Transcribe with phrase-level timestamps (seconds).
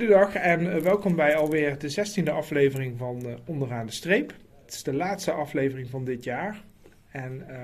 [0.00, 4.34] Goedendag en eh, welkom bij alweer de 16e aflevering van uh, Onderaan de Streep.
[4.64, 6.64] Het is de laatste aflevering van dit jaar.
[7.10, 7.56] En uh,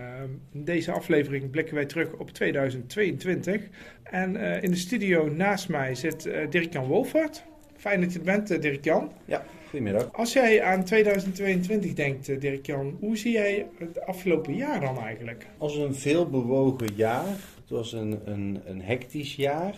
[0.53, 3.63] in deze aflevering blikken wij terug op 2022.
[4.03, 7.45] En uh, in de studio naast mij zit Dirk-Jan Wolfert.
[7.77, 9.13] Fijn dat je er bent, Dirk-Jan.
[9.25, 10.13] Ja, goedemiddag.
[10.13, 15.47] Als jij aan 2022 denkt, Dirk-Jan, hoe zie jij het afgelopen jaar dan eigenlijk?
[15.59, 17.27] Als een veelbewogen jaar.
[17.61, 19.75] Het was een, een, een hectisch jaar.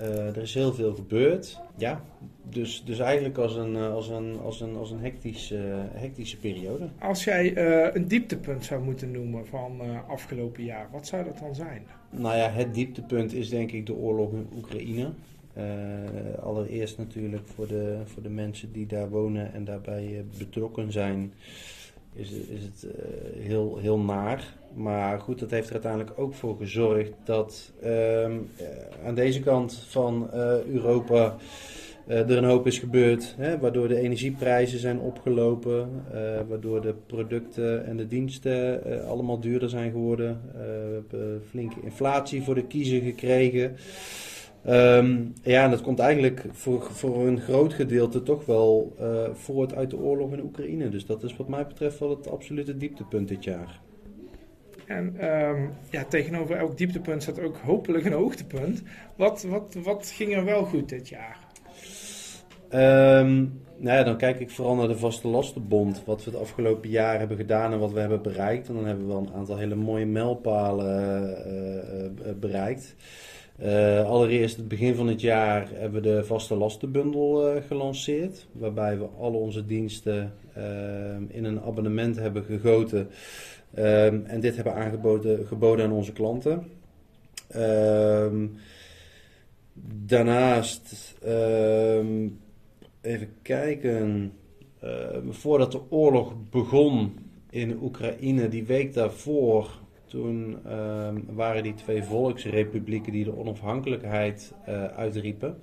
[0.00, 1.60] Uh, er is heel veel gebeurd.
[1.76, 2.04] Ja,
[2.48, 5.56] dus, dus eigenlijk als een, eh, als een, als een, als een hectische,
[5.92, 6.88] hectische periode.
[6.98, 7.56] Als jij
[7.94, 11.82] een dieptepunt zou moeten noemen van afgelopen jaar, wat zou dat dan zijn?
[12.10, 15.10] Nou ja, het dieptepunt is denk ik de oorlog in Oekraïne.
[16.42, 21.32] allereerst natuurlijk voor de, voor de mensen die daar wonen en daarbij betrokken zijn,
[22.14, 22.86] is, is het
[23.38, 24.54] heel, heel naar.
[24.74, 28.24] Maar goed, dat heeft er uiteindelijk ook voor gezorgd dat uh,
[29.06, 31.36] aan deze kant van uh, Europa
[32.06, 33.34] er een hoop is gebeurd.
[33.38, 35.88] Hè, waardoor de energieprijzen zijn opgelopen.
[36.48, 40.40] waardoor de producten en de diensten allemaal duurder zijn geworden.
[40.52, 43.76] we hebben flinke inflatie voor de kiezer gekregen.
[44.68, 48.96] Um, ja, en dat komt eigenlijk voor, voor een groot gedeelte toch wel
[49.32, 50.88] voort uit de oorlog in Oekraïne.
[50.88, 53.80] Dus dat is wat mij betreft wel het absolute dieptepunt dit jaar.
[54.86, 58.82] En um, ja, tegenover elk dieptepunt staat ook hopelijk een hoogtepunt.
[59.16, 61.38] Wat, wat, wat ging er wel goed dit jaar?
[62.70, 66.04] Um, nou ja, dan kijk ik vooral naar de Vaste Lastenbond.
[66.04, 68.68] Wat we het afgelopen jaar hebben gedaan en wat we hebben bereikt.
[68.68, 72.94] En dan hebben we wel een aantal hele mooie mijlpalen uh, uh, bereikt.
[73.62, 78.46] Uh, allereerst het begin van het jaar hebben we de vaste lastenbundel uh, gelanceerd.
[78.52, 80.64] Waarbij we al onze diensten uh,
[81.28, 83.08] in een abonnement hebben gegoten.
[84.26, 86.70] En dit hebben aangeboden geboden aan onze klanten.
[87.56, 88.56] Um,
[90.06, 92.40] daarnaast, um,
[93.00, 94.32] even kijken,
[95.28, 97.18] voordat de oorlog begon
[97.50, 99.70] in Oekraïne, die week daarvoor,
[100.14, 100.58] toen
[101.26, 105.56] waren die twee volksrepublieken die de onafhankelijkheid uh, uitriepen.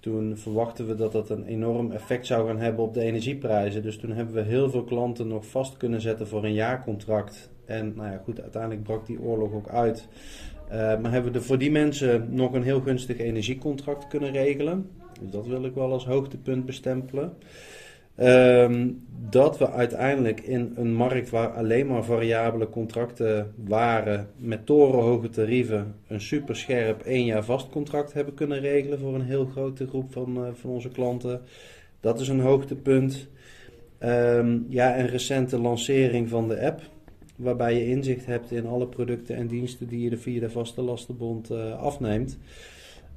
[0.00, 3.82] Toen verwachten we dat dat een enorm effect zou gaan hebben op de energieprijzen.
[3.82, 7.50] Dus toen hebben we heel veel klanten nog vast kunnen zetten voor een jaarcontract.
[7.64, 10.08] En nou ja, goed, uiteindelijk brak die oorlog ook uit.
[10.68, 14.90] Uh, maar hebben we voor die mensen nog een heel gunstig energiecontract kunnen regelen.
[15.20, 17.32] Dus dat wil ik wel als hoogtepunt bestempelen.
[18.20, 25.28] Um, dat we uiteindelijk in een markt waar alleen maar variabele contracten waren, met torenhoge
[25.28, 30.12] tarieven, een superscherp één jaar vast contract hebben kunnen regelen voor een heel grote groep
[30.12, 31.40] van, uh, van onze klanten.
[32.00, 33.28] Dat is een hoogtepunt.
[34.00, 36.80] Um, ja, een recente lancering van de app,
[37.36, 41.50] waarbij je inzicht hebt in alle producten en diensten die je via de vaste lastenbond
[41.50, 42.38] uh, afneemt.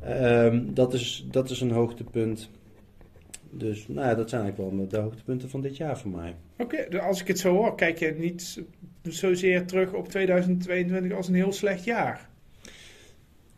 [0.08, 2.50] Um, dat, is, dat is een hoogtepunt.
[3.52, 6.36] Dus nou ja, dat zijn eigenlijk wel de hoogtepunten van dit jaar voor mij.
[6.58, 8.64] Oké, okay, als ik het zo hoor, kijk je niet
[9.02, 12.30] zozeer terug op 2022 als een heel slecht jaar?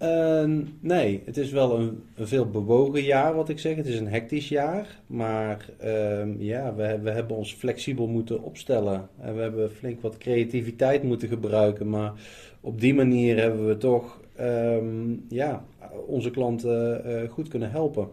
[0.01, 3.75] Uh, nee, het is wel een, een, veel bewogen jaar wat ik zeg.
[3.75, 4.99] Het is een hectisch jaar.
[5.07, 9.09] Maar uh, ja, we, we hebben ons flexibel moeten opstellen.
[9.19, 11.89] En we hebben flink wat creativiteit moeten gebruiken.
[11.89, 12.13] Maar
[12.61, 15.65] op die manier hebben we toch um, ja,
[16.07, 18.07] onze klanten uh, goed kunnen helpen.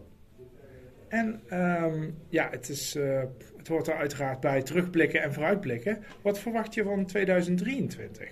[1.09, 3.21] En um, ja, het, is, uh,
[3.57, 5.97] het hoort er uiteraard bij terugblikken en vooruitblikken.
[6.21, 8.29] Wat verwacht je van 2023?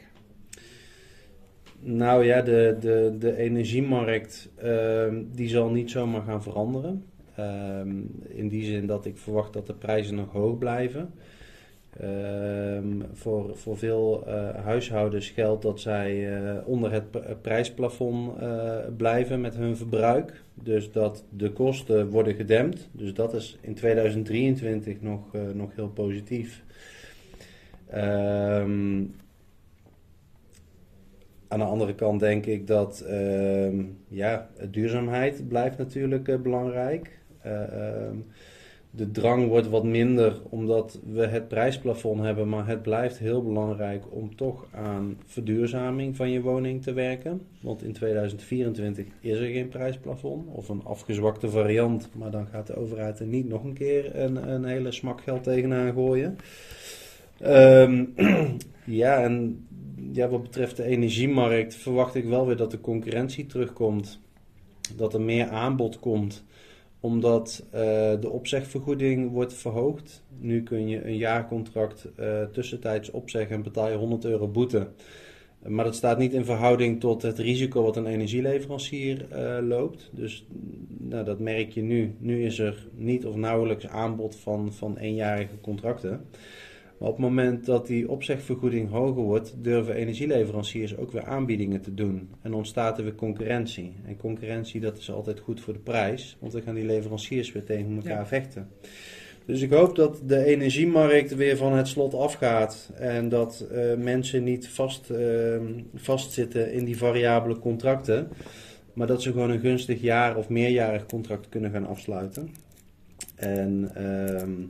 [1.80, 7.04] Nou ja, de, de, de energiemarkt uh, die zal niet zomaar gaan veranderen.
[7.40, 7.80] Uh,
[8.28, 11.14] in die zin dat ik verwacht dat de prijzen nog hoog blijven.
[12.03, 19.41] Um, voor, voor veel uh, huishoudens geldt dat zij uh, onder het prijsplafond uh, blijven
[19.41, 20.44] met hun verbruik.
[20.53, 22.90] Dus dat de kosten worden gedempt.
[22.91, 25.22] Dus dat is in 2023 nog,
[25.53, 26.63] nog heel positief.
[27.96, 29.16] Um,
[31.47, 37.20] aan de andere kant denk ik dat ehm, ja, duurzaamheid blijft natuurlijk belangrijk.
[37.46, 38.26] Um,
[38.91, 44.03] de drang wordt wat minder omdat we het prijsplafond hebben, maar het blijft heel belangrijk
[44.09, 47.41] om toch aan verduurzaming van je woning te werken.
[47.61, 52.75] Want in 2024 is er geen prijsplafond of een afgezwakte variant, maar dan gaat de
[52.75, 56.37] overheid er niet nog een keer een, een hele smak geld tegenaan gooien.
[57.45, 58.13] Um,
[58.85, 59.66] ja, en
[60.11, 64.19] ja, wat betreft de energiemarkt verwacht ik wel weer dat de concurrentie terugkomt.
[64.95, 66.45] Dat er meer aanbod komt
[66.99, 67.72] omdat uh,
[68.20, 70.23] de opzegvergoeding wordt verhoogd.
[70.40, 74.88] Nu kun je een jaarcontract uh, tussentijds opzeggen en betaal je 100 euro boete.
[75.67, 80.09] Maar dat staat niet in verhouding tot het risico wat een energieleverancier uh, loopt.
[80.14, 80.46] Dus
[80.88, 82.16] nou, dat merk je nu.
[82.20, 86.26] Nu is er niet of nauwelijks aanbod van, van eenjarige contracten.
[86.97, 91.94] Maar op het moment dat die opzegvergoeding hoger wordt, durven energieleveranciers ook weer aanbiedingen te
[91.94, 92.29] doen.
[92.41, 93.94] En ontstaat er weer concurrentie.
[94.05, 97.64] En concurrentie dat is altijd goed voor de prijs, want dan gaan die leveranciers weer
[97.64, 98.67] tegen elkaar vechten.
[99.46, 104.44] Dus ik hoop dat de energiemarkt weer van het slot afgaat en dat uh, mensen
[104.44, 105.55] niet vast, uh,
[105.96, 108.28] vastzitten in die variabele contracten,
[108.94, 112.49] maar dat ze gewoon een gunstig jaar of meerjarig contract kunnen gaan afsluiten.
[113.35, 114.66] En uh,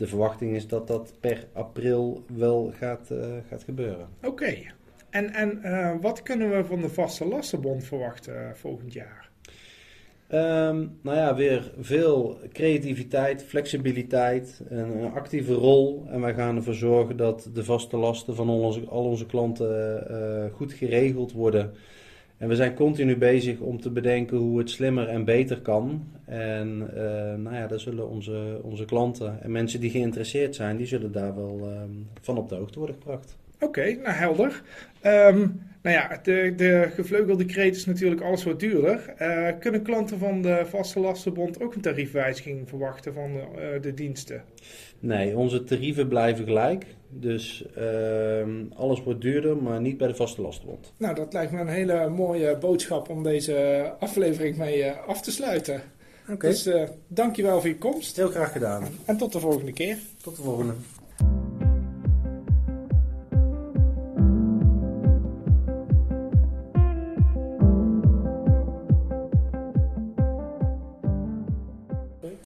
[0.00, 3.18] de verwachting is dat dat per april wel gaat, uh,
[3.48, 4.08] gaat gebeuren.
[4.22, 4.56] Oké.
[5.10, 9.30] En, en uh, wat kunnen we van de vaste lastenbond verwachten uh, volgend jaar?
[10.32, 16.04] Um, nou ja, weer veel creativiteit, flexibiliteit, een, een, actieve rol.
[16.08, 20.72] En wij gaan ervoor zorgen dat de vaste lasten van onze, al onze klanten goed
[20.72, 21.74] geregeld worden.
[22.40, 26.04] En we zijn continu bezig om te bedenken hoe het slimmer en beter kan.
[26.24, 27.02] En uh,
[27.34, 31.34] nou ja, daar zullen onze, onze klanten en mensen die geïnteresseerd zijn, die zullen daar
[31.34, 31.80] wel uh,
[32.20, 33.36] van op de hoogte worden gebracht.
[33.60, 34.62] Oké, nou helder.
[35.04, 39.14] Um, nou ja, de, de gevleugelde kreet is natuurlijk alles wat duurder.
[39.18, 44.44] Uh, kunnen klanten van de Vaste Lastenbond ook een tariefwijziging verwachten van de, de diensten?
[45.00, 46.86] Nee, onze tarieven blijven gelijk.
[47.08, 48.46] Dus uh,
[48.76, 50.92] alles wordt duurder, maar niet bij de vaste lastenbond.
[50.98, 55.30] Nou, dat lijkt me een hele mooie boodschap om deze aflevering mee uh, af te
[55.30, 55.82] sluiten.
[56.30, 56.50] Okay.
[56.50, 58.16] Dus uh, dankjewel voor je komst.
[58.16, 58.84] Heel graag gedaan.
[59.04, 59.98] En tot de volgende keer.
[60.22, 60.72] Tot de volgende.